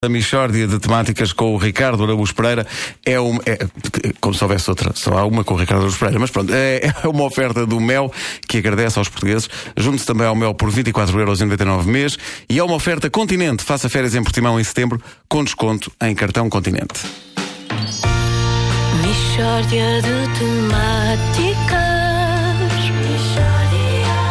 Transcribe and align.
A 0.00 0.08
Michórdia 0.08 0.68
de 0.68 0.78
temáticas 0.78 1.32
com 1.32 1.52
o 1.52 1.56
Ricardo 1.56 2.04
Araújo 2.04 2.32
Pereira 2.32 2.64
é 3.04 3.18
uma. 3.18 3.42
É, 3.44 3.58
como 4.20 4.32
se 4.32 4.44
houvesse 4.44 4.70
outra, 4.70 4.92
só 4.94 5.18
há 5.18 5.26
uma 5.26 5.42
com 5.42 5.54
o 5.54 5.56
Ricardo 5.56 5.80
Araújo 5.80 5.98
Pereira, 5.98 6.20
mas 6.20 6.30
pronto, 6.30 6.54
é, 6.54 6.82
é 7.02 7.08
uma 7.08 7.24
oferta 7.24 7.66
do 7.66 7.80
Mel 7.80 8.12
que 8.46 8.58
agradece 8.58 8.96
aos 8.96 9.08
portugueses. 9.08 9.50
Junte-se 9.76 10.06
também 10.06 10.24
ao 10.24 10.36
Mel 10.36 10.54
por 10.54 10.70
24,99€ 10.70 11.84
mês 11.84 12.16
e 12.48 12.60
é 12.60 12.62
uma 12.62 12.76
oferta 12.76 13.10
Continente. 13.10 13.64
Faça 13.64 13.88
férias 13.88 14.14
em 14.14 14.22
Portimão 14.22 14.60
em 14.60 14.62
setembro 14.62 15.02
com 15.28 15.42
desconto 15.42 15.90
em 16.00 16.14
cartão 16.14 16.48
Continente. 16.48 17.00
Michórdia 19.02 20.00
de 20.00 20.38
temáticas. 20.38 21.88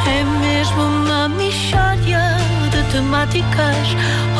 É 0.07 0.23
mesmo 0.39 0.81
uma 0.81 1.27
michórdia 1.27 2.21
de 2.71 2.89
temáticas. 2.89 4.36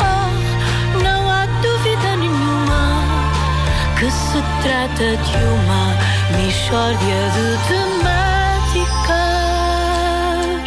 Trata 4.62 5.16
de 5.16 5.36
uma 5.44 5.96
michórdia 6.36 7.30
de 7.34 7.46
temáticas. 7.68 9.28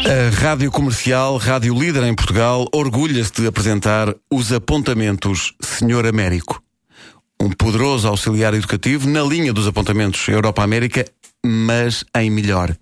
A 0.05 0.41
Rádio 0.41 0.71
Comercial, 0.71 1.38
rádio 1.38 1.73
líder 1.77 2.04
em 2.04 2.16
Portugal, 2.16 2.67
orgulha-se 2.73 3.31
de 3.34 3.48
apresentar 3.48 4.13
os 4.31 4.52
apontamentos 4.52 5.54
Senhor 5.62 6.05
Américo. 6.05 6.62
Um 7.40 7.49
poderoso 7.49 8.07
auxiliar 8.07 8.54
educativo 8.54 9.09
na 9.09 9.21
linha 9.21 9.54
dos 9.54 9.67
apontamentos 9.67 10.27
Europa-América, 10.27 11.05
mas 11.45 12.04
em 12.16 12.29
melhor. 12.29 12.76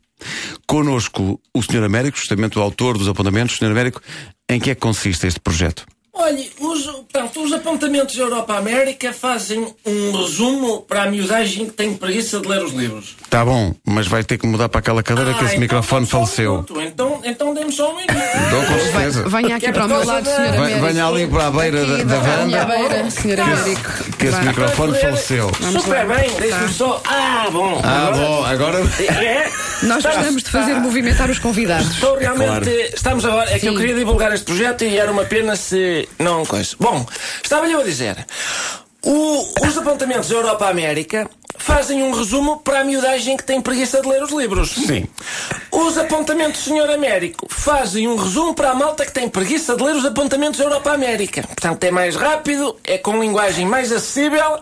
Conosco 0.68 1.40
o 1.54 1.64
Senhor 1.64 1.84
Américo, 1.84 2.18
justamente 2.18 2.60
o 2.60 2.62
autor 2.62 2.98
dos 2.98 3.08
apontamentos. 3.08 3.58
Senhor 3.58 3.72
Américo, 3.72 4.02
em 4.50 4.60
que 4.60 4.72
é 4.72 4.76
que 4.76 4.82
consiste 4.82 5.28
este 5.28 5.40
projeto? 5.40 5.86
Olhe, 6.22 6.52
os, 6.60 6.84
portanto, 6.86 7.42
os 7.44 7.54
apontamentos 7.54 8.18
Europa-América 8.18 9.14
fazem 9.14 9.74
um 9.86 10.12
resumo 10.12 10.82
para 10.82 11.04
a 11.04 11.06
miudagem 11.06 11.66
que 11.68 11.72
tem 11.72 11.94
preguiça 11.96 12.40
de 12.42 12.48
ler 12.48 12.62
os 12.62 12.74
livros. 12.74 13.16
Tá 13.30 13.46
bom, 13.46 13.74
mas 13.86 14.06
vai 14.06 14.22
ter 14.24 14.38
que 14.38 14.46
mudar 14.46 14.68
para 14.68 14.80
aquela 14.80 15.02
cadeira 15.02 15.34
que 15.34 15.40
esse 15.46 15.52
então 15.56 15.60
microfone 15.62 16.04
um 16.06 16.08
faleceu. 16.10 16.52
minuto. 16.52 16.82
Então, 16.82 17.22
então 17.24 17.54
dê-me 17.54 17.72
só 17.72 17.92
um 17.94 17.96
minuto. 17.96 18.14
Dou 18.52 18.66
com 18.66 18.80
certeza. 18.92 19.30
Venha 19.30 19.56
aqui 19.56 19.72
para 19.72 19.86
o 19.86 19.88
meu 19.88 20.06
lado. 20.06 20.26
Venha- 20.26 20.50
Américo. 20.58 20.86
Venha 20.86 21.08
ali 21.08 21.28
para 21.28 21.48
a 21.48 21.52
beira 21.52 21.86
da, 21.86 21.94
Aqui, 21.96 22.04
da 22.06 22.18
minha 22.46 22.66
varanda, 22.66 22.90
beira, 22.90 23.12
Sr. 23.12 23.40
Américo. 23.40 23.92
que 24.18 24.26
esse 24.26 24.36
Vá. 24.38 24.42
microfone 24.44 24.98
faleceu. 25.00 25.52
Super 25.82 26.06
bem, 26.08 26.30
deixe-me 26.38 26.74
só. 26.74 27.02
Ah, 27.06 27.48
bom. 27.52 27.80
Ah, 27.84 28.08
Agora- 28.08 28.18
bom, 28.28 28.46
agora. 28.46 28.80
É? 29.00 29.50
Nós 29.84 29.98
Está- 30.00 30.14
gostamos 30.14 30.44
de 30.44 30.50
fazer 30.50 30.74
movimentar 30.76 31.30
os 31.30 31.40
convidados. 31.40 31.90
Estou 31.92 32.18
realmente. 32.18 32.70
Estamos 32.94 33.24
agora. 33.26 33.50
É 33.52 33.60
que 33.60 33.68
eu 33.68 33.76
queria 33.76 33.96
divulgar 33.96 34.34
este 34.34 34.46
projeto 34.46 34.84
e 34.84 34.98
era 34.98 35.12
uma 35.12 35.24
pena 35.26 35.56
se. 35.56 36.08
Não, 36.20 36.46
coisa. 36.46 36.76
Bom, 36.80 37.06
estava-lhe 37.44 37.74
eu 37.74 37.82
a 37.82 37.84
dizer. 37.84 38.26
O- 39.02 39.66
os 39.66 39.78
apontamentos 39.78 40.30
Europa-América 40.30 41.30
fazem 41.58 42.04
um 42.04 42.12
resumo 42.12 42.58
para 42.58 42.82
a 42.82 42.84
miudagem 42.84 43.38
que 43.38 43.44
tem 43.44 43.62
preguiça 43.62 44.02
de 44.02 44.08
ler 44.08 44.22
os 44.24 44.32
livros. 44.32 44.72
Sim. 44.72 45.06
Os 45.72 45.98
apontamentos 45.98 46.64
Senhor 46.64 46.90
Américo 46.90 47.48
fazem 47.50 48.08
um 48.08 48.16
resumo 48.18 48.54
para 48.54 48.72
a 48.72 48.76
malta 48.76 49.06
que 49.06 49.12
tem 49.14 49.30
preguiça 49.30 49.76
de 49.76 49.84
ler 49.84 49.96
os 49.96 50.06
apontamentos 50.06 50.60
Europa-América. 50.60 51.44
Portanto, 51.44 51.82
é 51.86 51.92
mais 51.92 52.16
rápido, 52.16 52.76
é 52.84 52.98
com 52.98 53.20
linguagem 53.22 53.66
mais 53.66 53.92
acessível 53.92 54.60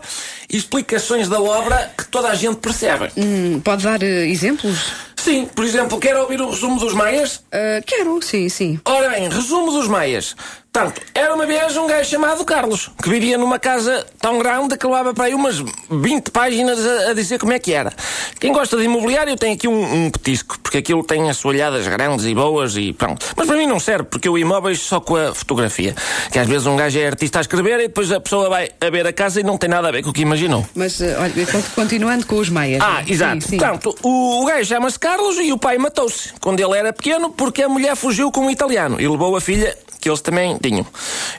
e 0.48 0.56
explicações 0.56 1.28
da 1.28 1.40
obra 1.40 1.90
que 1.96 2.04
toda 2.06 2.28
a 2.28 2.34
gente 2.34 2.56
percebe. 2.56 3.10
Hum, 3.16 3.60
pode 3.60 3.82
dar 3.84 4.02
eh, 4.02 4.26
exemplos? 4.28 5.07
Sim, 5.18 5.46
por 5.46 5.64
exemplo, 5.64 5.98
quer 5.98 6.16
ouvir 6.16 6.40
o 6.40 6.48
resumo 6.48 6.78
dos 6.78 6.94
Maias? 6.94 7.42
Ah, 7.52 7.82
quero, 7.84 8.22
sim, 8.22 8.48
sim. 8.48 8.80
Ora 8.84 9.10
bem, 9.10 9.28
resumo 9.28 9.72
dos 9.72 9.88
Maias. 9.88 10.36
Portanto, 10.78 11.02
era 11.14 11.34
uma 11.34 11.44
vez 11.44 11.76
um 11.76 11.86
gajo 11.86 12.08
chamado 12.08 12.44
Carlos, 12.44 12.90
que 13.02 13.08
vivia 13.10 13.36
numa 13.36 13.58
casa 13.58 14.06
tão 14.20 14.38
grande 14.38 14.76
que 14.76 14.86
levava 14.86 15.12
para 15.12 15.24
aí 15.24 15.34
umas 15.34 15.62
20 15.90 16.30
páginas 16.30 16.78
a, 16.86 17.10
a 17.10 17.14
dizer 17.14 17.38
como 17.40 17.52
é 17.52 17.58
que 17.58 17.72
era. 17.72 17.92
Quem 18.38 18.52
gosta 18.52 18.76
de 18.76 18.84
imobiliário 18.84 19.34
tem 19.36 19.54
aqui 19.54 19.66
um, 19.66 20.06
um 20.06 20.10
petisco, 20.10 20.58
porque 20.60 20.78
aquilo 20.78 21.02
tem 21.02 21.28
assoalhadas 21.28 21.86
grandes 21.88 22.24
e 22.26 22.34
boas 22.34 22.76
e 22.76 22.92
pronto. 22.92 23.26
Mas 23.36 23.46
para 23.46 23.56
mim 23.56 23.66
não 23.66 23.80
serve, 23.80 24.04
porque 24.04 24.28
eu 24.28 24.38
imóveis 24.38 24.80
só 24.80 25.00
com 25.00 25.16
a 25.16 25.34
fotografia. 25.34 25.94
Que 26.30 26.38
às 26.38 26.46
vezes 26.46 26.66
um 26.66 26.76
gajo 26.76 26.98
é 26.98 27.06
artista 27.08 27.38
a 27.38 27.40
escrever 27.40 27.80
e 27.80 27.88
depois 27.88 28.12
a 28.12 28.20
pessoa 28.20 28.48
vai 28.48 28.70
a 28.80 28.90
ver 28.90 29.06
a 29.06 29.12
casa 29.12 29.40
e 29.40 29.42
não 29.42 29.58
tem 29.58 29.68
nada 29.68 29.88
a 29.88 29.90
ver 29.90 30.02
com 30.04 30.10
o 30.10 30.12
que 30.12 30.22
imaginou. 30.22 30.64
Mas, 30.76 31.00
eh, 31.00 31.16
olha, 31.18 31.46
con- 31.46 31.62
continuando 31.74 32.24
com 32.26 32.36
os 32.36 32.48
meias. 32.48 32.80
Ah, 32.82 33.02
exato. 33.06 33.42
Sim, 33.42 33.48
sim. 33.50 33.56
Portanto, 33.58 33.96
o, 34.02 34.42
o 34.42 34.46
gajo 34.46 34.64
chama-se 34.68 34.98
Carlos 34.98 35.36
e 35.38 35.52
o 35.52 35.58
pai 35.58 35.76
matou-se 35.78 36.32
quando 36.40 36.60
ele 36.60 36.78
era 36.78 36.92
pequeno 36.92 37.30
porque 37.30 37.62
a 37.64 37.68
mulher 37.68 37.96
fugiu 37.96 38.30
com 38.30 38.42
um 38.42 38.50
italiano 38.50 39.00
e 39.00 39.08
levou 39.08 39.34
a 39.36 39.40
filha 39.40 39.76
que 40.00 40.08
eles 40.08 40.20
também 40.20 40.56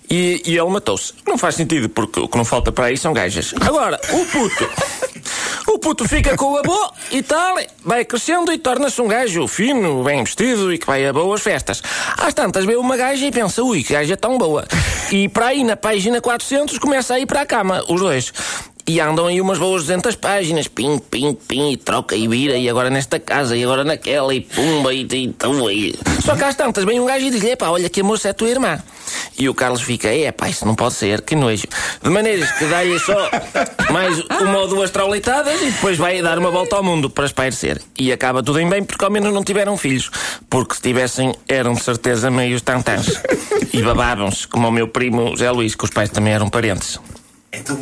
E, 0.09 0.41
e 0.45 0.57
ele 0.57 0.69
matou-se. 0.69 1.13
Não 1.27 1.37
faz 1.37 1.55
sentido, 1.55 1.89
porque 1.89 2.19
o 2.19 2.27
que 2.27 2.37
não 2.37 2.45
falta 2.45 2.71
para 2.71 2.85
aí 2.85 2.97
são 2.97 3.13
gajas. 3.13 3.53
Agora, 3.61 3.99
o 4.11 4.25
puto. 4.25 4.69
O 5.67 5.77
puto 5.77 6.07
fica 6.07 6.35
com 6.35 6.53
o 6.53 6.57
avô 6.57 6.91
e 7.11 7.21
tal, 7.21 7.55
vai 7.85 8.03
crescendo 8.03 8.51
e 8.51 8.57
torna-se 8.57 8.99
um 9.01 9.07
gajo 9.07 9.47
fino, 9.47 10.03
bem 10.03 10.23
vestido 10.23 10.73
e 10.73 10.79
que 10.79 10.87
vai 10.87 11.05
a 11.05 11.13
boas 11.13 11.41
festas. 11.41 11.81
Às 12.17 12.33
tantas 12.33 12.65
vê 12.65 12.75
uma 12.75 12.97
gaja 12.97 13.23
e 13.25 13.31
pensa, 13.31 13.61
ui, 13.61 13.83
que 13.83 13.93
gaja 13.93 14.17
tão 14.17 14.37
boa. 14.37 14.65
E 15.11 15.29
para 15.29 15.47
aí, 15.47 15.63
na 15.63 15.77
página 15.77 16.19
400, 16.19 16.79
começa 16.79 17.13
a 17.13 17.19
ir 17.19 17.27
para 17.27 17.41
a 17.41 17.45
cama, 17.45 17.83
os 17.87 18.01
dois. 18.01 18.33
E 18.89 18.99
andam 18.99 19.27
aí 19.27 19.39
umas 19.39 19.59
boas 19.59 19.83
200 19.83 20.15
páginas, 20.15 20.67
pim, 20.67 20.97
pim, 20.97 21.35
pim, 21.35 21.73
e 21.73 21.77
troca 21.77 22.15
e 22.15 22.27
vira, 22.27 22.57
e 22.57 22.67
agora 22.67 22.89
nesta 22.89 23.19
casa, 23.19 23.55
e 23.55 23.63
agora 23.63 23.83
naquela, 23.83 24.33
e 24.33 24.41
pumba, 24.41 24.91
e, 24.91 25.05
então, 25.23 25.69
e... 25.69 25.95
Só 26.25 26.35
que 26.35 26.43
às 26.43 26.55
tantas 26.55 26.85
vem 26.85 26.99
um 26.99 27.05
gajo 27.05 27.27
e 27.27 27.29
diz-lhe, 27.29 27.51
epá, 27.51 27.69
olha 27.69 27.87
que 27.87 28.01
a 28.01 28.03
moça 28.03 28.29
é 28.29 28.33
tua 28.33 28.49
irmã. 28.49 28.81
E 29.37 29.47
o 29.47 29.53
Carlos 29.53 29.83
fica, 29.83 30.07
é 30.07 30.31
pá, 30.31 30.49
isso 30.49 30.65
não 30.65 30.73
pode 30.73 30.95
ser, 30.95 31.21
que 31.21 31.35
nojo. 31.35 31.67
De 32.01 32.09
maneiras 32.09 32.51
que 32.53 32.65
dá-lhe 32.65 32.97
só 32.97 33.29
mais 33.91 34.19
uma 34.41 34.57
ou 34.57 34.67
duas 34.67 34.89
traulitadas 34.89 35.61
e 35.61 35.69
depois 35.69 35.95
vai 35.95 36.19
dar 36.23 36.39
uma 36.39 36.49
volta 36.49 36.75
ao 36.75 36.83
mundo 36.83 37.11
para 37.11 37.27
espairecer. 37.27 37.79
E 37.95 38.11
acaba 38.11 38.41
tudo 38.41 38.59
em 38.59 38.67
bem 38.67 38.83
porque 38.83 39.05
ao 39.05 39.11
menos 39.11 39.31
não 39.31 39.43
tiveram 39.43 39.77
filhos. 39.77 40.09
Porque 40.49 40.73
se 40.73 40.81
tivessem, 40.81 41.35
eram 41.47 41.73
de 41.73 41.83
certeza 41.83 42.31
meios 42.31 42.63
tantãs. 42.63 43.05
E 43.71 43.83
babavam-se, 43.83 44.47
como 44.47 44.67
o 44.67 44.71
meu 44.71 44.87
primo 44.87 45.37
Zé 45.37 45.51
Luís, 45.51 45.75
que 45.75 45.85
os 45.85 45.91
pais 45.91 46.09
também 46.09 46.33
eram 46.33 46.49
parentes. 46.49 46.99
Então, 47.53 47.77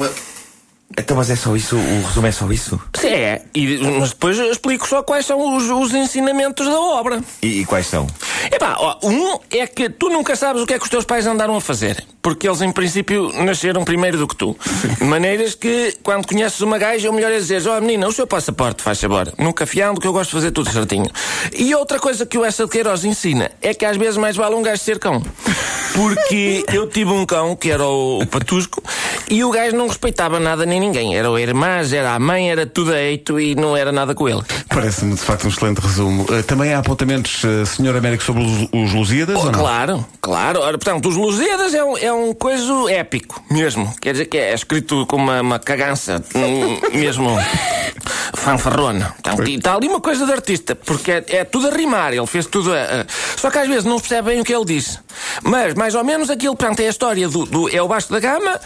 então, 0.98 1.16
mas 1.16 1.30
é 1.30 1.36
só 1.36 1.56
isso? 1.56 1.76
O 1.76 2.08
resumo 2.08 2.28
é 2.28 2.32
só 2.32 2.52
isso? 2.52 2.80
Sim, 2.96 3.08
é. 3.08 3.42
E, 3.54 3.78
mas 4.00 4.10
depois 4.10 4.38
eu 4.40 4.52
explico 4.52 4.88
só 4.88 5.04
quais 5.04 5.26
são 5.26 5.56
os, 5.56 5.70
os 5.70 5.94
ensinamentos 5.94 6.66
da 6.66 6.80
obra. 6.80 7.22
E, 7.42 7.62
e 7.62 7.66
quais 7.66 7.86
são? 7.86 8.08
Epá, 8.52 8.76
ó, 8.80 8.98
um 9.04 9.40
é 9.52 9.68
que 9.68 9.90
tu 9.90 10.10
nunca 10.10 10.36
sabes 10.36 10.62
o 10.62 10.66
que 10.66 10.74
é 10.74 10.80
que 10.80 10.84
os 10.84 10.90
teus 10.90 11.06
pais 11.06 11.28
andaram 11.28 11.56
a 11.56 11.62
fazer. 11.62 12.04
Porque 12.22 12.48
eles, 12.48 12.62
em 12.62 12.72
princípio, 12.72 13.32
nasceram 13.44 13.86
primeiro 13.86 14.18
do 14.18 14.28
que 14.28 14.36
tu. 14.36 14.58
De 14.98 15.04
maneiras 15.06 15.56
que, 15.56 15.96
quando 16.04 16.28
conheces 16.28 16.60
uma 16.62 16.78
gaja, 16.78 17.10
o 17.10 17.14
melhor 17.14 17.32
é 17.32 17.38
dizer: 17.38 17.66
Ó, 17.68 17.80
menina, 17.80 18.08
o 18.08 18.12
seu 18.12 18.26
passaporte, 18.26 18.82
faz 18.82 19.00
favor. 19.00 19.32
Nunca 19.38 19.66
fiando, 19.66 20.02
que 20.02 20.08
eu 20.08 20.12
gosto 20.12 20.32
de 20.32 20.36
fazer 20.36 20.52
tudo 20.52 20.72
certinho. 20.72 21.10
E 21.54 21.74
outra 21.76 22.00
coisa 22.00 22.26
que 22.26 22.38
o 22.38 22.44
Essa 22.44 22.66
de 22.66 22.72
Queiroz 22.72 23.06
ensina 23.06 23.52
é 23.62 23.74
que 23.74 23.86
às 23.86 23.98
vezes 23.98 24.18
mais 24.18 24.36
vale 24.36 24.56
um 24.56 24.64
gajo 24.64 24.82
ser 24.82 25.00
cão. 25.00 25.22
Porque 25.94 26.66
eu 26.72 26.88
tive 26.88 27.12
um 27.12 27.26
cão, 27.26 27.56
que 27.56 27.72
era 27.72 27.86
o, 27.86 28.20
o 28.22 28.26
Patusco, 28.28 28.84
e 29.30 29.44
o 29.44 29.52
gajo 29.52 29.76
não 29.76 29.88
respeitava 29.88 30.40
nada 30.40 30.66
nem 30.66 30.80
ninguém. 30.80 31.16
Era 31.18 31.30
o 31.30 31.38
irmã, 31.38 31.80
era 31.92 32.14
a 32.14 32.20
mãe, 32.20 32.50
era 32.50 32.66
tudo 32.66 32.94
eito 32.96 33.40
e 33.40 33.56
não 33.56 33.76
era 33.76 33.92
nada 33.92 34.14
com 34.16 34.28
ele. 34.28 34.42
Parece-me 34.70 35.16
de 35.16 35.22
facto 35.22 35.46
um 35.46 35.50
excelente 35.50 35.80
resumo. 35.80 36.26
Eh, 36.32 36.42
Também 36.44 36.74
há 36.74 36.80
apontamentos, 36.80 37.44
eh, 37.44 37.66
Senhor 37.66 37.96
Américo, 37.96 38.24
sobre 38.24 38.44
os, 38.44 38.70
os 38.72 38.94
Lusíadas 38.94 39.36
ou 39.38 39.46
não? 39.46 39.60
Claro, 39.60 40.06
claro. 40.22 40.62
Ora, 40.62 40.78
portanto, 40.78 41.08
os 41.10 41.16
Lusíadas 41.16 41.74
é 41.74 41.84
um, 41.84 41.98
é 41.98 42.12
um 42.14 42.34
coisa 42.34 42.68
épico, 42.92 43.44
mesmo. 43.50 43.94
Quer 44.02 44.12
dizer 44.14 44.26
que 44.26 44.38
é 44.38 44.54
escrito 44.54 45.06
com 45.08 45.16
uma, 45.18 45.42
uma 45.42 45.60
cagança, 45.60 46.24
hum, 46.36 46.98
mesmo 46.98 47.30
fanfarrona. 48.36 49.14
Portanto, 49.22 49.48
e 49.48 49.56
está 49.56 49.76
ali 49.76 49.88
uma 49.88 50.02
coisa 50.02 50.26
de 50.26 50.32
artista, 50.32 50.76
porque 50.76 51.12
é, 51.12 51.24
é 51.28 51.44
tudo 51.44 51.68
a 51.68 51.72
rimar, 51.72 52.14
ele 52.14 52.26
fez 52.28 52.46
tudo 52.46 52.74
a, 52.74 52.78
a- 52.78 53.06
Só 53.38 53.50
que 53.50 53.58
às 53.58 53.68
vezes 53.68 53.84
não 53.86 53.98
se 53.98 54.04
percebe 54.08 54.32
bem 54.32 54.42
o 54.42 54.44
que 54.46 54.54
ele 54.54 54.66
disse. 54.66 55.00
Mas, 55.44 55.74
mais 55.74 55.96
ou 55.96 56.04
menos, 56.04 56.30
aquilo, 56.30 56.56
portanto, 56.56 56.80
é 56.82 56.88
a 56.88 56.90
história 56.90 57.28
do... 57.30 57.46
do- 57.46 57.70
é 57.76 57.82
o 57.82 57.88
Vasco 57.88 58.12
da 58.14 58.20
Gama 58.20 58.60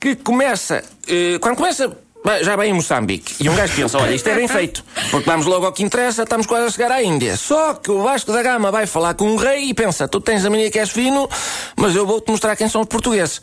que 0.00 0.16
começa... 0.16 0.82
eh, 1.06 1.38
quando 1.40 1.56
começa... 1.56 1.96
Já 2.42 2.56
bem 2.56 2.70
em 2.70 2.74
Moçambique. 2.74 3.36
E 3.40 3.48
um 3.48 3.54
gajo 3.54 3.74
pensa: 3.74 3.98
olha, 3.98 4.14
isto 4.14 4.28
é 4.28 4.34
bem 4.34 4.48
feito. 4.48 4.84
Porque 5.10 5.28
vamos 5.28 5.46
logo 5.46 5.64
ao 5.66 5.72
que 5.72 5.82
interessa, 5.82 6.24
estamos 6.24 6.46
quase 6.46 6.66
a 6.66 6.70
chegar 6.70 6.92
à 6.92 7.02
Índia. 7.02 7.36
Só 7.36 7.74
que 7.74 7.90
o 7.90 8.02
Vasco 8.02 8.32
da 8.32 8.42
Gama 8.42 8.70
vai 8.70 8.86
falar 8.86 9.14
com 9.14 9.24
um 9.24 9.36
rei 9.36 9.70
e 9.70 9.74
pensa: 9.74 10.06
tu 10.06 10.20
tens 10.20 10.44
a 10.44 10.50
mania 10.50 10.70
que 10.70 10.78
és 10.78 10.90
fino, 10.90 11.28
mas 11.76 11.94
eu 11.94 12.06
vou-te 12.06 12.30
mostrar 12.30 12.54
quem 12.56 12.68
são 12.68 12.82
os 12.82 12.86
portugueses. 12.86 13.40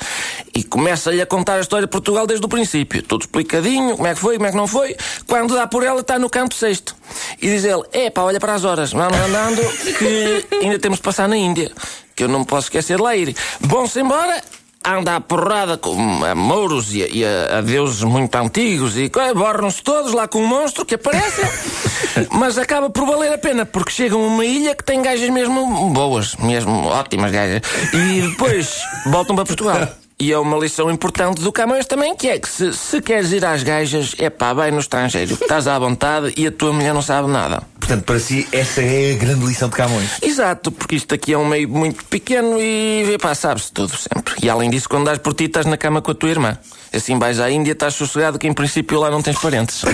E 0.54 0.64
começa-lhe 0.64 1.22
a 1.22 1.26
contar 1.26 1.56
a 1.56 1.62
história 1.62 1.88
de 1.88 1.92
Portugal 1.92 2.28
desde 2.28 2.46
o 2.46 2.50
princípio. 2.50 3.02
Tudo 3.02 3.22
explicadinho, 3.22 3.96
como 3.96 4.08
é 4.08 4.14
que 4.14 4.20
foi, 4.20 4.36
como 4.36 4.48
é 4.48 4.52
que 4.52 4.58
não 4.58 4.68
foi. 4.68 4.96
Quando 5.26 5.56
dá 5.56 5.66
por 5.68 5.84
ela, 5.84 6.02
está 6.02 6.20
no 6.20 6.30
canto 6.30 6.54
sexto. 6.54 6.96
E 7.42 7.48
diz 7.48 7.64
ele: 7.64 7.84
epá, 7.92 8.22
olha 8.22 8.40
para 8.40 8.54
as 8.54 8.64
horas, 8.64 8.92
vamos 8.92 9.18
andando, 9.18 9.62
que 9.98 10.46
ainda 10.62 10.78
temos 10.78 11.00
de 11.00 11.04
passar 11.04 11.28
na 11.28 11.38
Índia. 11.38 11.72
Que 12.16 12.24
eu 12.24 12.28
não 12.28 12.44
posso 12.44 12.68
esquecer 12.68 12.98
de 12.98 13.04
lá 13.04 13.16
ir. 13.16 13.36
Vão-se 13.60 14.00
embora 14.00 14.42
anda 14.86 15.16
à 15.16 15.22
porrada 15.22 15.78
com 15.78 16.24
a 16.24 16.36
mouros 16.36 16.94
e 16.94 17.04
a, 17.04 17.08
e 17.08 17.26
a- 17.26 17.58
a 17.58 17.62
deuses 17.62 18.04
muito 18.04 18.36
antigos 18.36 18.98
e 18.98 19.10
borram-se 19.36 19.82
todos 19.82 20.14
lá 20.14 20.28
com 20.28 20.40
um 20.44 20.48
monstro 20.48 20.86
que 20.86 20.96
aparece, 20.96 21.42
mas 22.32 22.58
acaba 22.58 22.90
por 22.90 23.06
valer 23.06 23.34
a 23.34 23.38
pena 23.38 23.66
porque 23.66 23.92
chegam 23.92 24.24
a 24.24 24.28
uma 24.28 24.46
ilha 24.46 24.76
que 24.76 24.84
tem 24.84 25.02
gajas 25.02 25.30
mesmo 25.30 25.90
boas, 25.92 26.36
mesmo 26.38 26.88
ótimas 26.88 27.32
gajas, 27.32 27.62
e 27.94 28.22
depois 28.22 28.78
voltam 29.08 29.36
para 29.36 29.46
Portugal. 29.46 29.88
E 30.18 30.32
é 30.32 30.40
uma 30.40 30.58
lição 30.58 30.90
importante 30.90 31.42
do 31.42 31.52
Camões 31.52 31.86
também, 31.86 32.16
que 32.16 32.30
é 32.30 32.40
que 32.40 32.48
se, 32.48 32.72
se 32.72 33.02
queres 33.02 33.34
ir 33.34 33.44
às 33.44 33.64
gajas, 33.64 34.16
é 34.18 34.30
pá, 34.30 34.54
vai 34.54 34.72
no 34.72 34.80
estrangeiro. 34.80 35.34
Estás 35.42 35.68
à 35.68 35.78
vontade 35.78 36.34
e 36.38 36.48
a 36.48 36.52
tua 36.52 36.72
mulher 36.72 36.94
não 36.94 37.02
sabe 37.02 37.28
nada. 37.28 37.62
Portanto, 37.78 38.04
para 38.06 38.18
si, 38.18 38.48
essa 38.52 38.82
é 38.82 39.12
a 39.12 39.18
grande 39.18 39.46
lição 39.46 39.68
de 39.68 39.76
Camões. 39.76 40.10
Exato, 40.22 40.72
porque 40.72 40.96
isto 40.96 41.14
aqui 41.14 41.34
é 41.34 41.38
um 41.38 41.46
meio 41.46 41.68
muito 41.68 42.06
pequeno 42.06 42.60
e, 42.62 43.18
pá, 43.22 43.36
sabes 43.36 43.70
tudo 43.70 43.92
sempre. 43.98 44.36
E 44.42 44.50
além 44.50 44.70
disso, 44.70 44.88
quando 44.88 45.04
dás 45.06 45.18
por 45.18 45.34
ti, 45.34 45.44
estás 45.44 45.66
na 45.66 45.76
cama 45.76 46.02
com 46.02 46.12
a 46.12 46.16
tua 46.16 46.30
irmã. 46.30 46.58
Assim 46.94 47.20
vais 47.20 47.40
à 47.42 47.52
Índia, 47.52 47.74
estás 47.74 47.94
sossegado 47.96 48.40
que 48.40 48.48
em 48.48 48.54
princípio 48.54 48.98
lá 48.98 49.12
não 49.12 49.22
tens 49.22 49.38
parentes. 49.38 49.82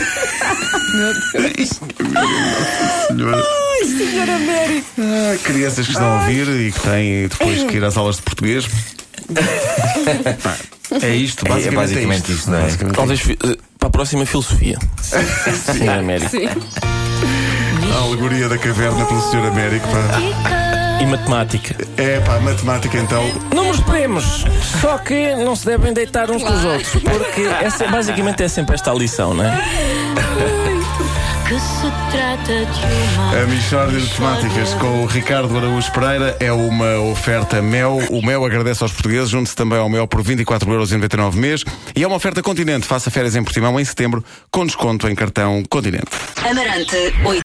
Senhora. 3.08 3.44
Senhora 3.84 4.38
Mary. 4.38 4.84
Ah, 5.00 5.38
crianças 5.44 5.88
que 5.88 5.94
estão 5.94 6.06
a 6.08 6.22
ouvir 6.22 6.48
e 6.48 6.72
que 6.72 6.80
têm 6.80 7.28
depois 7.28 7.64
que 7.64 7.78
ir 7.78 7.84
às 7.84 7.98
aulas 7.98 8.18
de 8.18 8.22
português. 8.22 8.68
É 11.02 11.10
isto, 11.16 11.46
É, 11.46 11.50
é 11.50 11.54
basicamente. 11.54 11.76
basicamente 11.76 12.20
isto. 12.20 12.32
isto, 12.32 12.52
não 12.52 12.58
é? 12.58 12.62
Basicamente 12.64 12.96
Talvez 12.96 13.22
eh, 13.30 13.58
para 13.80 13.88
a 13.88 13.92
próxima 13.92 14.26
filosofia. 14.26 14.78
Sim, 15.02 15.88
América. 15.88 16.30
Sim. 16.30 16.48
A 17.94 17.98
alegoria 18.04 18.50
da 18.50 18.58
caverna 18.58 19.06
pelo 19.06 19.22
Sr. 19.22 19.48
Américo. 19.48 19.88
Pá. 19.88 21.02
E 21.02 21.06
matemática. 21.06 21.76
É 21.98 22.20
pá, 22.20 22.40
matemática 22.40 22.98
então. 22.98 23.24
Números 23.56 23.80
primos, 23.82 24.46
só 24.80 24.98
que 25.00 25.34
não 25.36 25.56
se 25.56 25.66
devem 25.66 25.94
deitar 25.94 26.30
uns 26.30 26.44
com 26.44 26.54
os 26.54 26.64
outros, 26.64 26.90
porque 27.04 27.42
essa, 27.62 27.88
basicamente 27.88 28.44
é 28.44 28.48
sempre 28.48 28.76
esta 28.76 28.92
a 28.92 28.94
lição, 28.94 29.34
não 29.34 29.44
é? 29.44 29.52
Que 31.52 31.60
se 31.60 31.92
trata 32.10 32.66
de 32.66 33.18
uma 33.20 33.42
A 33.42 33.46
Michórdia 33.46 34.00
de 34.00 34.08
Temáticas 34.16 34.74
com 34.76 35.04
o 35.04 35.06
Ricardo 35.06 35.58
Araújo 35.58 35.92
Pereira 35.92 36.38
é 36.40 36.50
uma 36.50 36.98
oferta 37.02 37.62
Mel. 37.62 38.00
O 38.10 38.26
Mel 38.26 38.46
agradece 38.46 38.82
aos 38.82 38.94
portugueses, 38.94 39.30
junte-se 39.30 39.54
também 39.54 39.78
ao 39.78 39.90
Mel 39.90 40.08
por 40.08 40.24
24,99€ 40.24 41.36
mês. 41.36 41.66
E 41.94 42.04
é 42.04 42.08
uma 42.08 42.16
oferta 42.16 42.42
Continente. 42.42 42.88
Faça 42.88 43.12
férias 43.12 43.36
em 43.36 43.44
Portimão 43.44 43.78
em 43.78 43.84
setembro, 43.84 44.24
com 44.50 44.66
desconto 44.66 45.10
em 45.10 45.14
cartão 45.14 45.62
Continente. 45.70 46.08
Amarante, 46.50 47.14